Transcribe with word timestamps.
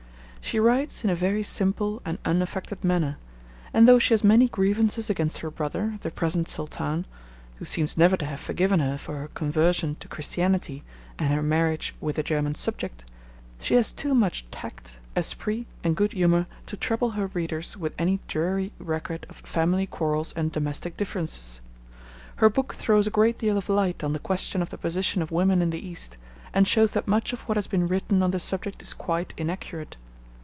She 0.43 0.59
writes 0.59 1.05
in 1.05 1.09
a 1.09 1.15
very 1.15 1.43
simple 1.43 2.01
and 2.03 2.17
unaffected 2.25 2.83
manner; 2.83 3.17
and 3.73 3.87
though 3.87 3.99
she 3.99 4.13
has 4.13 4.21
many 4.23 4.49
grievances 4.49 5.09
against 5.09 5.37
her 5.37 5.49
brother, 5.49 5.97
the 6.01 6.11
present 6.11 6.49
Sultan 6.49 7.05
(who 7.55 7.63
seems 7.63 7.95
never 7.95 8.17
to 8.17 8.25
have 8.25 8.39
forgiven 8.41 8.81
her 8.81 8.97
for 8.97 9.15
her 9.19 9.29
conversion 9.29 9.95
to 10.01 10.09
Christianity 10.09 10.83
and 11.17 11.33
her 11.33 11.43
marriage 11.43 11.95
with 12.01 12.19
a 12.19 12.23
German 12.23 12.55
subject), 12.55 13.09
she 13.61 13.75
has 13.75 13.93
too 13.93 14.13
much 14.13 14.43
tact, 14.51 14.97
esprit, 15.15 15.67
and 15.85 15.95
good 15.95 16.11
humour 16.11 16.47
to 16.65 16.75
trouble 16.75 17.11
her 17.11 17.27
readers 17.27 17.77
with 17.77 17.95
any 17.97 18.19
dreary 18.27 18.73
record 18.77 19.25
of 19.29 19.37
family 19.37 19.87
quarrels 19.87 20.33
and 20.33 20.51
domestic 20.51 20.97
differences. 20.97 21.61
Her 22.37 22.49
book 22.49 22.73
throws 22.73 23.07
a 23.07 23.11
great 23.11 23.37
deal 23.37 23.57
of 23.57 23.69
light 23.69 24.03
on 24.03 24.11
the 24.11 24.19
question 24.19 24.61
of 24.61 24.69
the 24.69 24.77
position 24.77 25.21
of 25.21 25.31
women 25.31 25.61
in 25.61 25.69
the 25.69 25.87
East, 25.87 26.17
and 26.53 26.67
shows 26.67 26.91
that 26.91 27.07
much 27.07 27.31
of 27.31 27.41
what 27.47 27.55
has 27.55 27.67
been 27.67 27.87
written 27.87 28.21
on 28.21 28.31
this 28.31 28.43
subject 28.43 28.81
is 28.81 28.93
quite 28.93 29.33
inaccurate. 29.37 29.95